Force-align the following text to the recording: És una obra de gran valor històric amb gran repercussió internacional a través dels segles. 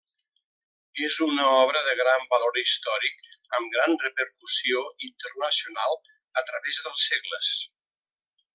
És 1.07 1.17
una 1.25 1.43
obra 1.57 1.83
de 1.87 1.93
gran 1.99 2.25
valor 2.31 2.57
històric 2.61 3.21
amb 3.59 3.69
gran 3.77 3.93
repercussió 4.05 4.81
internacional 5.11 6.01
a 6.43 6.45
través 6.51 6.81
dels 6.89 7.05
segles. 7.13 7.53